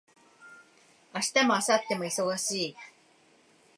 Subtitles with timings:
[1.13, 2.75] 明日も明後日も忙しい